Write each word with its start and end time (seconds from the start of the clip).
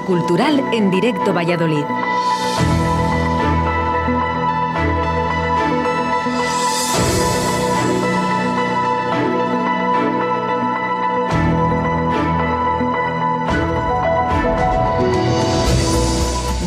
cultural 0.00 0.62
en 0.72 0.90
directo 0.90 1.32
Valladolid. 1.32 1.84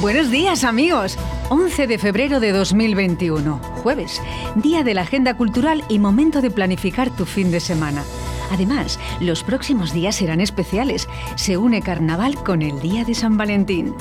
Buenos 0.01 0.31
días 0.31 0.63
amigos. 0.63 1.17
11 1.49 1.87
de 1.87 1.97
febrero 1.97 2.39
de 2.39 2.51
2021, 2.51 3.57
jueves, 3.83 4.21
día 4.55 4.83
de 4.83 4.93
la 4.93 5.01
agenda 5.01 5.35
cultural 5.35 5.83
y 5.89 5.99
momento 5.99 6.41
de 6.41 6.51
planificar 6.51 7.09
tu 7.09 7.25
fin 7.25 7.51
de 7.51 7.59
semana. 7.59 8.03
Además, 8.51 8.99
los 9.19 9.43
próximos 9.43 9.93
días 9.93 10.15
serán 10.15 10.41
especiales. 10.41 11.07
Se 11.35 11.57
une 11.57 11.81
Carnaval 11.81 12.35
con 12.35 12.61
el 12.61 12.79
Día 12.79 13.03
de 13.03 13.15
San 13.15 13.37
Valentín. 13.37 13.93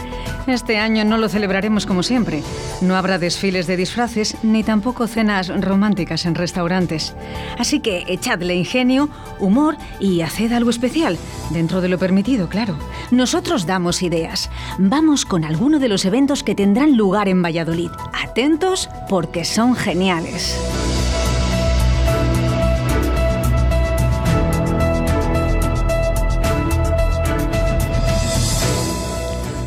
Este 0.46 0.78
año 0.78 1.04
no 1.04 1.18
lo 1.18 1.28
celebraremos 1.28 1.86
como 1.86 2.02
siempre. 2.02 2.42
No 2.80 2.96
habrá 2.96 3.18
desfiles 3.18 3.66
de 3.66 3.76
disfraces 3.76 4.36
ni 4.42 4.62
tampoco 4.62 5.06
cenas 5.06 5.48
románticas 5.48 6.26
en 6.26 6.34
restaurantes. 6.34 7.14
Así 7.58 7.80
que 7.80 8.04
echadle 8.08 8.54
ingenio, 8.54 9.08
humor 9.38 9.76
y 10.00 10.20
haced 10.20 10.52
algo 10.52 10.70
especial, 10.70 11.18
dentro 11.50 11.80
de 11.80 11.88
lo 11.88 11.98
permitido, 11.98 12.48
claro. 12.48 12.76
Nosotros 13.10 13.66
damos 13.66 14.02
ideas. 14.02 14.50
Vamos 14.78 15.24
con 15.24 15.44
alguno 15.44 15.78
de 15.78 15.88
los 15.88 16.04
eventos 16.04 16.42
que 16.42 16.54
tendrán 16.54 16.96
lugar 16.96 17.28
en 17.28 17.42
Valladolid. 17.42 17.90
Atentos 18.12 18.88
porque 19.08 19.44
son 19.44 19.74
geniales. 19.74 20.56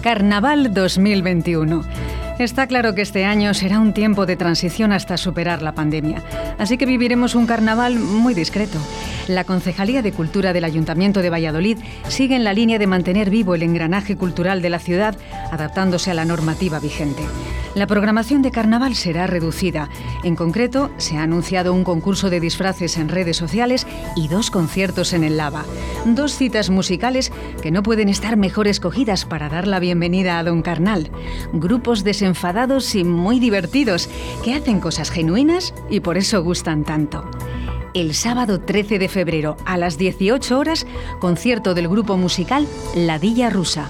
Carnaval 0.02 0.74
2021. 0.74 1.84
Está 2.40 2.68
claro 2.68 2.96
que 2.96 3.02
este 3.02 3.26
año 3.26 3.54
será 3.54 3.80
un 3.80 3.92
tiempo 3.92 4.26
de 4.26 4.38
transición 4.38 4.94
hasta 4.94 5.18
superar 5.18 5.62
la 5.62 5.74
pandemia, 5.74 6.24
así 6.58 6.78
que 6.78 6.86
viviremos 6.86 7.36
un 7.36 7.46
carnaval 7.46 8.00
muy 8.00 8.34
discreto. 8.34 8.80
La 9.30 9.44
Concejalía 9.44 10.02
de 10.02 10.12
Cultura 10.12 10.54
del 10.54 10.64
Ayuntamiento 10.64 11.22
de 11.22 11.30
Valladolid 11.30 11.78
sigue 12.08 12.36
en 12.36 12.44
la 12.44 12.52
línea 12.52 12.80
de 12.80 12.88
mantener 12.88 13.30
vivo 13.30 13.54
el 13.54 13.62
engranaje 13.62 14.18
cultural 14.18 14.64
de 14.64 14.72
la 14.72 14.80
ciudad, 14.80 15.16
adaptándose 15.52 16.10
a 16.10 16.16
la 16.16 16.26
normativa 16.26 16.80
vigente. 16.80 17.22
La 17.76 17.86
programación 17.86 18.42
de 18.42 18.50
carnaval 18.50 18.96
será 18.96 19.28
reducida. 19.28 19.88
En 20.24 20.36
concreto, 20.36 20.90
se 20.98 21.18
ha 21.18 21.22
anunciado 21.22 21.76
un 21.76 21.84
concurso 21.84 22.32
de 22.32 22.40
disfraces 22.40 22.98
en 22.98 23.08
redes 23.08 23.38
sociales 23.38 23.86
y 24.16 24.30
dos 24.30 24.50
conciertos 24.50 25.14
en 25.14 25.24
el 25.24 25.38
Lava. 25.38 25.64
Dos 26.06 26.36
citas 26.36 26.72
musicales 26.72 27.32
que 27.62 27.70
no 27.70 27.84
pueden 27.84 28.10
estar 28.10 28.36
mejor 28.36 28.68
escogidas 28.68 29.26
para 29.26 29.48
dar 29.48 29.68
la 29.68 29.80
bienvenida 29.80 30.40
a 30.40 30.44
Don 30.44 30.64
Carnal. 30.64 31.12
Grupos 31.54 32.04
desenfadados 32.04 32.96
y 32.96 33.04
muy 33.04 33.40
divertidos 33.40 34.10
que 34.44 34.56
hacen 34.56 34.80
cosas 34.80 35.12
genuinas 35.12 35.76
y 35.88 36.00
por 36.00 36.18
eso 36.18 36.42
gustan 36.42 36.84
tanto 36.84 37.30
el 37.94 38.14
sábado 38.14 38.60
13 38.60 39.00
de 39.00 39.10
febrero 39.10 39.58
a 39.66 39.78
las 39.78 39.98
18 39.98 40.58
horas, 40.58 40.86
concierto 41.20 41.74
del 41.74 41.88
grupo 41.88 42.18
musical 42.18 42.68
Ladilla 42.96 43.50
Rusa. 43.50 43.90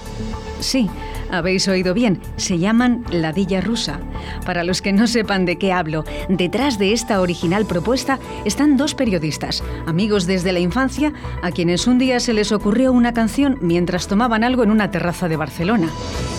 Sí, 0.60 0.90
habéis 1.30 1.68
oído 1.68 1.94
bien, 1.94 2.20
se 2.36 2.58
llaman 2.58 3.04
Ladilla 3.10 3.60
Rusa. 3.60 4.00
Para 4.44 4.64
los 4.64 4.82
que 4.82 4.92
no 4.92 5.06
sepan 5.06 5.44
de 5.46 5.56
qué 5.56 5.72
hablo, 5.72 6.04
detrás 6.28 6.78
de 6.78 6.92
esta 6.92 7.20
original 7.20 7.66
propuesta 7.66 8.18
están 8.44 8.76
dos 8.76 8.94
periodistas, 8.94 9.62
amigos 9.86 10.26
desde 10.26 10.52
la 10.52 10.60
infancia, 10.60 11.12
a 11.42 11.50
quienes 11.50 11.86
un 11.86 11.98
día 11.98 12.20
se 12.20 12.32
les 12.32 12.52
ocurrió 12.52 12.92
una 12.92 13.14
canción 13.14 13.58
mientras 13.60 14.06
tomaban 14.06 14.44
algo 14.44 14.62
en 14.62 14.70
una 14.70 14.90
terraza 14.90 15.28
de 15.28 15.36
Barcelona. 15.36 15.88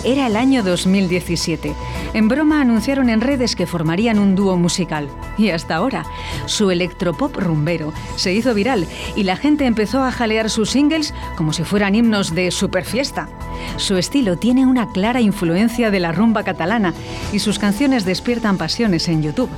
Era 0.04 0.26
el 0.26 0.34
año 0.34 0.64
2017. 0.64 1.74
En 2.12 2.26
broma 2.26 2.60
anunciaron 2.60 3.08
en 3.08 3.20
redes 3.20 3.54
que 3.54 3.68
formarían 3.68 4.18
un 4.18 4.34
dúo 4.34 4.56
musical. 4.56 5.08
Y 5.38 5.50
hasta 5.50 5.76
ahora, 5.76 6.04
su 6.46 6.72
electropop 6.72 7.36
rumbero 7.36 7.92
se 8.16 8.32
hizo 8.32 8.52
viral 8.52 8.88
y 9.14 9.22
la 9.22 9.36
gente 9.36 9.64
empezó 9.64 10.02
a 10.02 10.10
jalear 10.10 10.50
sus 10.50 10.70
singles 10.70 11.14
como 11.36 11.52
si 11.52 11.62
fueran 11.62 11.94
himnos 11.94 12.34
de 12.34 12.50
superfiesta. 12.50 13.28
Su 13.76 13.96
estilo 13.96 14.36
tiene 14.36 14.66
una 14.66 14.90
clara 14.90 15.20
influencia 15.20 15.92
de 15.92 16.00
la 16.00 16.10
rumba 16.10 16.42
catalana 16.42 16.94
y 17.32 17.38
sus 17.38 17.60
canciones 17.60 18.04
despiertan 18.04 18.58
pasiones 18.58 19.06
en 19.06 19.22
YouTube. 19.22 19.50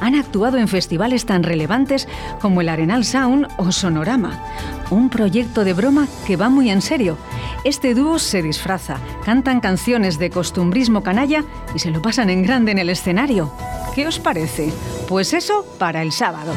Han 0.00 0.16
actuado 0.16 0.58
en 0.58 0.66
festivales 0.66 1.26
tan 1.26 1.44
relevantes 1.44 2.08
como 2.40 2.60
el 2.60 2.68
Arenal 2.68 3.04
Sound 3.04 3.46
o 3.56 3.70
Sonorama. 3.70 4.42
Un 4.92 5.08
proyecto 5.08 5.64
de 5.64 5.72
broma 5.72 6.06
que 6.26 6.36
va 6.36 6.50
muy 6.50 6.68
en 6.68 6.82
serio. 6.82 7.16
Este 7.64 7.94
dúo 7.94 8.18
se 8.18 8.42
disfraza, 8.42 8.98
cantan 9.24 9.60
canciones 9.60 10.18
de 10.18 10.28
costumbrismo 10.28 11.02
canalla 11.02 11.46
y 11.74 11.78
se 11.78 11.90
lo 11.90 12.02
pasan 12.02 12.28
en 12.28 12.42
grande 12.42 12.72
en 12.72 12.78
el 12.78 12.90
escenario. 12.90 13.50
¿Qué 13.94 14.06
os 14.06 14.18
parece? 14.18 14.70
Pues 15.08 15.32
eso 15.32 15.64
para 15.78 16.02
el 16.02 16.12
sábado. 16.12 16.52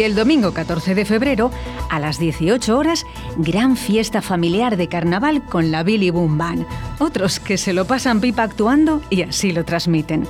Y 0.00 0.02
el 0.02 0.14
domingo 0.14 0.54
14 0.54 0.94
de 0.94 1.04
febrero, 1.04 1.50
a 1.90 2.00
las 2.00 2.18
18 2.18 2.78
horas, 2.78 3.04
gran 3.36 3.76
fiesta 3.76 4.22
familiar 4.22 4.78
de 4.78 4.88
carnaval 4.88 5.44
con 5.44 5.70
la 5.70 5.82
Billy 5.82 6.08
Boom 6.08 6.38
Band. 6.38 6.66
Otros 6.98 7.38
que 7.38 7.58
se 7.58 7.74
lo 7.74 7.84
pasan 7.84 8.22
pipa 8.22 8.44
actuando 8.44 9.02
y 9.10 9.20
así 9.20 9.52
lo 9.52 9.66
transmiten. 9.66 10.26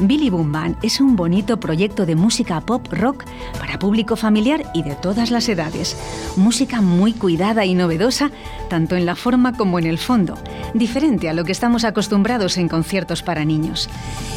Billy 0.00 0.30
Boom 0.30 0.50
Band 0.50 0.76
es 0.82 0.98
un 1.00 1.14
bonito 1.14 1.60
proyecto 1.60 2.06
de 2.06 2.16
música 2.16 2.60
pop 2.62 2.86
rock 2.90 3.24
para 3.58 3.78
público 3.78 4.16
familiar 4.16 4.64
y 4.72 4.82
de 4.82 4.94
todas 4.94 5.30
las 5.30 5.48
edades. 5.48 5.94
Música 6.36 6.80
muy 6.80 7.12
cuidada 7.12 7.66
y 7.66 7.74
novedosa, 7.74 8.30
tanto 8.70 8.96
en 8.96 9.04
la 9.04 9.14
forma 9.14 9.56
como 9.56 9.78
en 9.78 9.84
el 9.84 9.98
fondo, 9.98 10.38
diferente 10.72 11.28
a 11.28 11.34
lo 11.34 11.44
que 11.44 11.52
estamos 11.52 11.84
acostumbrados 11.84 12.56
en 12.56 12.68
conciertos 12.68 13.22
para 13.22 13.44
niños. 13.44 13.90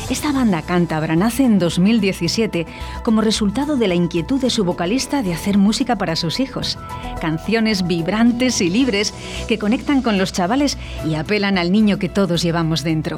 Esta 0.09 0.34
banda 0.34 0.62
cántabra 0.62 1.16
nace 1.16 1.44
en 1.46 1.59
2017 1.59 2.68
como 3.03 3.22
resultado 3.22 3.78
de 3.78 3.88
la 3.88 3.96
inquietud 3.96 4.41
de 4.41 4.50
su 4.50 4.66
vocalista 4.66 5.23
de 5.23 5.34
hacer 5.34 5.57
música 5.57 5.96
para 5.96 6.18
sus 6.18 6.41
hijos. 6.41 6.78
Canciones 7.22 7.88
vibrantes 7.88 8.59
y 8.59 8.69
libres 8.69 9.13
que 9.47 9.57
conectan 9.57 10.02
con 10.02 10.18
los 10.18 10.34
chavales 10.34 10.78
y 11.07 11.16
apelan 11.16 11.57
al 11.57 11.72
niño 11.72 12.00
que 12.00 12.09
todos 12.09 12.44
llevamos 12.44 12.84
dentro. 12.84 13.18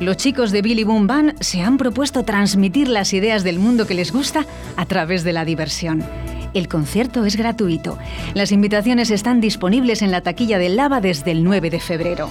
Los 0.00 0.16
chicos 0.16 0.50
de 0.50 0.62
Billy 0.62 0.82
Boom 0.82 1.06
Band 1.06 1.40
se 1.40 1.60
han 1.60 1.76
propuesto 1.82 2.22
transmitir 2.22 2.86
las 2.86 3.12
ideas 3.12 3.42
del 3.42 3.58
mundo 3.58 3.88
que 3.88 3.94
les 3.94 4.12
gusta 4.12 4.46
a 4.76 4.86
través 4.86 5.24
de 5.24 5.32
la 5.32 5.44
diversión. 5.44 6.04
El 6.54 6.68
concierto 6.68 7.24
es 7.24 7.34
gratuito. 7.34 7.98
Las 8.34 8.52
invitaciones 8.52 9.10
están 9.10 9.40
disponibles 9.40 10.00
en 10.00 10.12
la 10.12 10.20
taquilla 10.20 10.58
del 10.58 10.76
Lava 10.76 11.00
desde 11.00 11.32
el 11.32 11.42
9 11.42 11.70
de 11.70 11.80
febrero. 11.80 12.28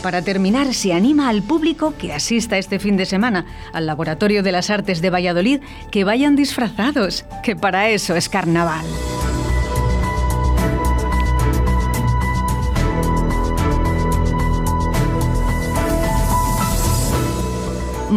Para 0.00 0.22
terminar, 0.22 0.72
se 0.74 0.92
anima 0.92 1.28
al 1.28 1.42
público 1.42 1.94
que 1.98 2.12
asista 2.12 2.56
este 2.56 2.78
fin 2.78 2.96
de 2.96 3.04
semana 3.04 3.46
al 3.72 3.86
Laboratorio 3.86 4.44
de 4.44 4.52
las 4.52 4.70
Artes 4.70 5.02
de 5.02 5.10
Valladolid 5.10 5.60
que 5.90 6.04
vayan 6.04 6.36
disfrazados, 6.36 7.24
que 7.42 7.56
para 7.56 7.88
eso 7.88 8.14
es 8.14 8.28
carnaval. 8.28 8.86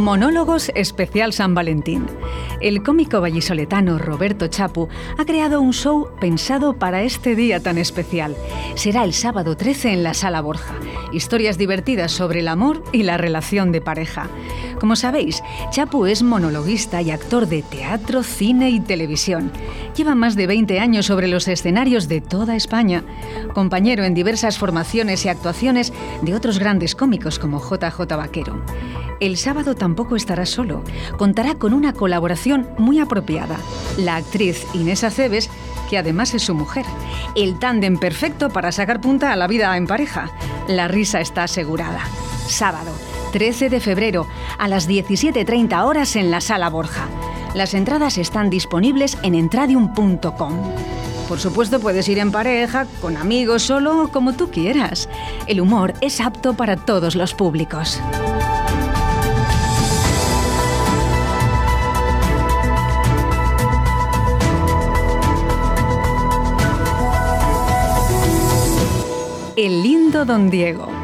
Monólogos 0.08 0.72
Especial 0.74 1.34
San 1.34 1.54
Valentín. 1.54 2.06
El 2.62 2.82
cómico 2.82 3.20
vallisoletano 3.20 3.98
Roberto 3.98 4.48
Chapu 4.48 4.88
ha 5.18 5.26
creado 5.26 5.60
un 5.60 5.74
show 5.74 6.08
pensado 6.22 6.80
para 6.80 7.04
este 7.04 7.36
día 7.36 7.60
tan 7.60 7.78
especial. 7.78 8.34
Será 8.76 9.04
el 9.04 9.12
sábado 9.12 9.58
13 9.58 9.92
en 9.92 10.04
la 10.04 10.14
Sala 10.14 10.40
Borja. 10.40 10.76
Historias 11.12 11.58
divertidas 11.58 12.14
sobre 12.14 12.40
el 12.40 12.48
amor 12.48 12.86
y 12.94 13.04
la 13.04 13.18
relación 13.18 13.74
de 13.74 13.82
pareja. 13.82 14.30
Como 14.80 14.96
sabéis, 14.96 15.42
Chapu 15.72 16.06
es 16.06 16.22
monologuista 16.22 17.02
y 17.02 17.10
actor 17.10 17.48
de 17.48 17.64
teatro, 17.64 18.22
cine 18.22 18.70
y 18.70 18.80
televisión. 18.80 19.52
Lleva 19.96 20.14
más 20.14 20.36
de 20.36 20.46
20 20.46 20.80
años 20.80 21.08
sobre 21.08 21.28
los 21.28 21.48
escenarios 21.48 22.08
de 22.08 22.22
toda 22.22 22.56
España. 22.56 23.04
Compañero 23.54 24.04
en 24.04 24.14
diversas 24.14 24.58
formaciones 24.60 25.26
y 25.26 25.30
actuaciones 25.30 25.94
de 26.22 26.36
otros 26.36 26.60
grandes 26.60 26.96
cómicos 26.96 27.40
como 27.40 27.60
JJ 27.60 28.02
Vaquero. 28.16 28.64
El 29.20 29.38
sábado 29.38 29.74
tampoco 29.74 30.16
estará 30.16 30.46
solo. 30.46 30.84
Contará 31.18 31.56
con 31.56 31.74
una 31.74 31.94
colaboración 31.94 32.68
muy 32.78 33.00
apropiada. 33.00 33.58
La 33.98 34.16
actriz 34.16 34.64
Inés 34.76 35.04
Aceves, 35.04 35.50
que 35.90 35.98
además 35.98 36.36
es 36.36 36.44
su 36.44 36.54
mujer. 36.54 36.86
El 37.36 37.58
tándem 37.58 37.98
perfecto 37.98 38.50
para 38.50 38.72
sacar 38.72 39.02
punta 39.02 39.34
a 39.34 39.36
la 39.36 39.48
vida 39.48 39.76
en 39.76 39.88
pareja. 39.88 40.30
La 40.68 40.88
risa 40.88 41.20
está 41.20 41.44
asegurada. 41.44 42.02
Sábado, 42.48 42.92
13 43.32 43.70
de 43.70 43.80
febrero, 43.80 44.28
a 44.58 44.68
las 44.68 44.88
17.30 44.88 45.84
horas 45.86 46.16
en 46.16 46.32
la 46.32 46.42
Sala 46.42 46.70
Borja. 46.70 47.08
Las 47.54 47.74
entradas 47.74 48.18
están 48.18 48.50
disponibles 48.50 49.18
en 49.24 49.36
entradium.com. 49.36 50.54
Por 51.28 51.40
supuesto, 51.40 51.80
puedes 51.80 52.08
ir 52.08 52.20
en 52.20 52.32
pareja, 52.32 52.86
con 53.02 53.18
amigos, 53.18 53.64
solo, 53.64 54.10
como 54.14 54.34
tú 54.34 54.50
quieras. 54.50 55.10
El 55.48 55.60
humor 55.60 55.94
es 56.02 56.22
apto 56.22 56.54
para 56.54 56.78
todos 56.78 57.16
los 57.16 57.34
públicos. 57.34 58.00
El 69.58 69.82
lindo 69.84 70.24
Don 70.24 70.50
Diego 70.50 70.97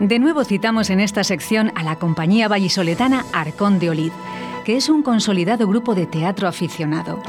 de 0.00 0.18
nuevo 0.18 0.44
citamos 0.44 0.90
en 0.90 1.00
esta 1.00 1.22
sección 1.22 1.70
a 1.76 1.84
la 1.84 1.96
compañía 1.96 2.48
vallisoletana 2.48 3.24
Arcón 3.32 3.78
de 3.78 3.90
Olid, 3.90 4.12
que 4.64 4.76
es 4.76 4.88
un 4.88 5.02
consolidado 5.02 5.68
grupo 5.68 5.94
de 5.94 6.06
teatro 6.06 6.48
aficionado 6.48 7.22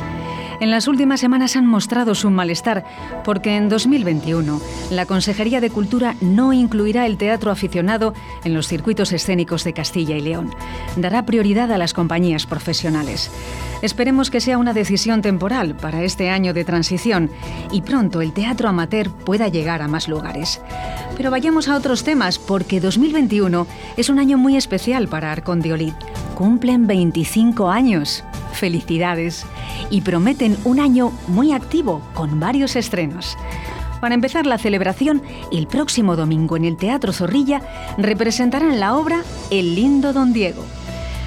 en 0.60 0.72
las 0.72 0.88
últimas 0.88 1.20
semanas 1.20 1.56
han 1.56 1.68
mostrado 1.68 2.16
su 2.16 2.30
malestar 2.30 2.86
porque 3.24 3.56
en 3.56 3.70
2021 3.70 4.62
la 4.92 5.06
Consejería 5.06 5.62
de 5.62 5.70
Cultura 5.70 6.16
no 6.22 6.54
incluirá 6.54 7.06
el 7.06 7.18
teatro 7.18 7.52
aficionado 7.52 8.14
en 8.44 8.54
los 8.54 8.68
circuitos 8.68 9.12
escénicos 9.12 9.64
de 9.64 9.74
Castilla 9.74 10.16
y 10.16 10.22
León. 10.22 10.52
Dará 10.96 11.26
prioridad 11.26 11.72
a 11.72 11.78
las 11.78 11.94
compañías 11.94 12.46
profesionales. 12.46 13.32
Esperemos 13.82 14.32
que 14.32 14.42
sea 14.42 14.58
una 14.58 14.74
decisión 14.74 15.22
temporal 15.22 15.76
para 15.76 16.04
este 16.04 16.30
año 16.30 16.54
de 16.54 16.66
transición 16.66 17.30
y 17.72 17.82
pronto 17.82 18.22
el 18.22 18.34
teatro 18.34 18.70
amateur 18.70 19.10
pueda 19.12 19.48
llegar 19.48 19.82
a 19.82 19.88
más 19.88 20.08
lugares. 20.08 20.62
Pero 21.18 21.32
vayamos 21.32 21.68
a 21.68 21.76
otros 21.76 22.04
temas 22.04 22.40
porque 22.40 22.80
2021 22.80 23.68
es 23.98 24.10
un 24.10 24.20
año 24.20 24.38
muy 24.38 24.56
especial 24.56 25.08
para 25.08 25.32
Arcón 25.32 25.62
de 25.62 25.74
Olid. 25.74 25.94
Cumplen 26.36 26.88
25 26.88 27.70
años. 27.70 28.24
Felicidades. 28.56 29.46
Y 29.90 30.02
prometen 30.02 30.58
un 30.64 30.80
año 30.80 31.12
muy 31.28 31.52
activo 31.52 32.02
con 32.14 32.40
varios 32.40 32.76
estrenos. 32.76 33.38
Para 34.02 34.16
empezar 34.16 34.46
la 34.46 34.58
celebración, 34.58 35.22
el 35.52 35.68
próximo 35.68 36.16
domingo 36.16 36.58
en 36.58 36.66
el 36.66 36.78
Teatro 36.78 37.14
Zorrilla 37.14 37.62
representarán 37.98 38.80
la 38.80 38.96
obra 38.96 39.24
El 39.52 39.76
lindo 39.76 40.14
Don 40.14 40.34
Diego. 40.34 40.64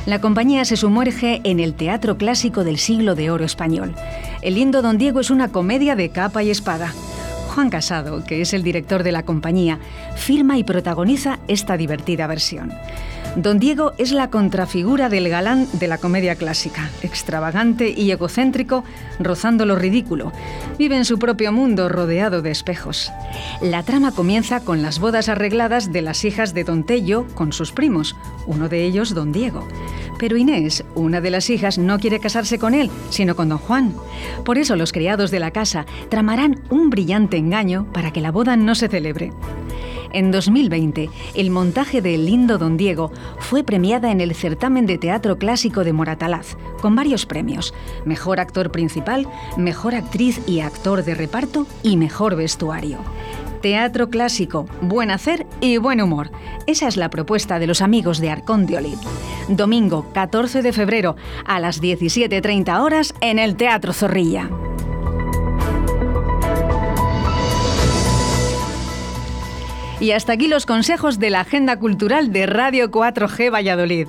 La 0.07 0.21
compañía 0.21 0.65
se 0.65 0.77
sumerge 0.77 1.41
en 1.45 1.61
el 1.61 1.75
teatro 1.75 2.17
clásico 2.17 2.65
del 2.65 2.79
siglo 2.79 3.15
de 3.15 3.31
oro 3.31 3.45
español. 3.45 3.95
El 4.41 4.55
lindo 4.55 4.81
Don 4.81 4.97
Diego 4.97 5.21
es 5.21 5.31
una 5.31 5.49
comedia 5.49 5.97
de 5.97 6.09
capa 6.11 6.43
y 6.43 6.51
espada. 6.51 6.95
Juan 7.55 7.69
Casado, 7.69 8.25
que 8.25 8.41
es 8.41 8.55
el 8.55 8.63
director 8.63 9.03
de 9.03 9.13
la 9.13 9.25
compañía, 9.25 9.81
firma 10.17 10.57
y 10.57 10.65
protagoniza 10.65 11.41
esta 11.49 11.77
divertida 11.77 12.27
versión. 12.27 12.73
Don 13.39 13.61
Diego 13.61 13.93
es 13.99 14.11
la 14.11 14.31
contrafigura 14.31 15.09
del 15.09 15.29
galán 15.29 15.69
de 15.75 15.87
la 15.87 15.99
comedia 15.99 16.35
clásica, 16.35 16.91
extravagante 17.03 17.89
y 17.89 18.11
egocéntrico, 18.11 18.83
rozando 19.21 19.65
lo 19.65 19.77
ridículo. 19.77 20.33
Vive 20.77 20.97
en 20.97 21.05
su 21.05 21.21
propio 21.21 21.53
mundo 21.53 21.89
rodeado 21.89 22.43
de 22.43 22.51
espejos. 22.51 23.13
La 23.63 23.85
trama 23.85 24.11
comienza 24.11 24.59
con 24.59 24.83
las 24.83 24.99
bodas 24.99 25.29
arregladas 25.29 25.93
de 25.93 26.03
las 26.03 26.25
hijas 26.25 26.53
de 26.53 26.65
Don 26.65 26.83
Tello 26.83 27.29
con 27.35 27.53
sus 27.53 27.71
primos, 27.71 28.17
uno 28.49 28.69
de 28.69 28.83
ellos 28.83 29.15
Don 29.15 29.31
Diego. 29.31 29.69
Pero 30.19 30.37
Inés, 30.37 30.85
una 30.97 31.21
de 31.21 31.31
las 31.31 31.49
hijas, 31.49 31.79
no 31.79 32.01
quiere 32.01 32.19
casarse 32.19 32.59
con 32.59 32.75
él, 32.75 32.91
sino 33.11 33.37
con 33.37 33.51
Don 33.51 33.59
Juan. 33.59 33.95
Por 34.45 34.59
eso 34.59 34.75
los 34.75 34.91
criados 34.91 35.31
de 35.31 35.39
la 35.39 35.53
casa 35.53 35.87
tramarán 36.09 36.61
un 36.71 36.91
brillante 36.91 37.37
engaño 37.37 37.87
para 37.93 38.13
que 38.13 38.21
la 38.21 38.33
boda 38.33 38.57
no 38.57 38.75
se 38.75 38.89
celebre. 38.89 39.31
En 40.13 40.31
2020, 40.31 41.11
el 41.35 41.51
montaje 41.51 42.01
de 42.01 42.15
El 42.15 42.27
lindo 42.27 42.59
Don 42.59 42.77
Diego 42.77 43.13
fue 43.39 43.63
premiada 43.63 44.11
en 44.11 44.21
el 44.21 44.35
certamen 44.35 44.87
de 44.87 44.99
teatro 44.99 45.39
clásico 45.39 45.85
de 45.85 45.93
Moratalaz, 45.93 46.57
con 46.81 46.97
varios 46.97 47.27
premios: 47.27 47.75
Mejor 48.05 48.41
actor 48.41 48.71
principal, 48.71 49.29
Mejor 49.57 49.95
actriz 49.95 50.41
y 50.47 50.61
actor 50.61 51.05
de 51.05 51.15
reparto 51.15 51.67
y 51.83 51.97
Mejor 51.97 52.37
vestuario. 52.37 52.99
Teatro 53.61 54.09
clásico, 54.09 54.67
buen 54.81 55.11
hacer 55.11 55.47
y 55.61 55.79
buen 55.79 56.01
humor. 56.01 56.31
Esa 56.67 56.87
es 56.87 56.97
la 56.97 57.11
propuesta 57.11 57.59
de 57.59 57.67
los 57.67 57.83
amigos 57.83 58.19
de 58.19 58.31
Arcón 58.31 58.67
de 58.67 58.77
Olid. 58.77 58.99
Domingo 59.49 60.07
14 60.13 60.63
de 60.63 60.73
febrero 60.73 61.17
a 61.45 61.59
las 61.59 61.83
17.30 61.83 62.81
horas 62.81 63.15
en 63.21 63.39
el 63.39 63.57
Teatro 63.57 63.93
Zorrilla. 63.93 64.49
Y 70.01 70.13
hasta 70.13 70.33
aquí 70.33 70.47
los 70.47 70.65
consejos 70.65 71.19
de 71.19 71.31
la 71.31 71.41
Agenda 71.41 71.77
Cultural 71.77 72.33
de 72.33 72.47
Radio 72.47 72.91
4G 72.91 73.53
Valladolid. 73.53 74.07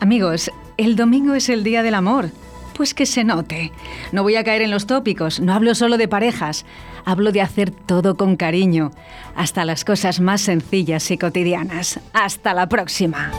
Amigos, 0.00 0.52
el 0.76 0.94
domingo 0.94 1.34
es 1.34 1.48
el 1.48 1.64
Día 1.64 1.82
del 1.82 1.94
Amor. 1.94 2.30
Pues 2.76 2.94
que 2.94 3.04
se 3.04 3.24
note. 3.24 3.72
No 4.12 4.22
voy 4.22 4.36
a 4.36 4.44
caer 4.44 4.62
en 4.62 4.70
los 4.70 4.86
tópicos, 4.86 5.40
no 5.40 5.52
hablo 5.52 5.74
solo 5.74 5.96
de 5.96 6.08
parejas, 6.08 6.64
hablo 7.04 7.32
de 7.32 7.40
hacer 7.40 7.70
todo 7.70 8.16
con 8.16 8.36
cariño, 8.36 8.90
hasta 9.36 9.64
las 9.64 9.84
cosas 9.84 10.20
más 10.20 10.40
sencillas 10.40 11.10
y 11.10 11.18
cotidianas. 11.18 12.00
Hasta 12.12 12.54
la 12.54 12.68
próxima. 12.68 13.30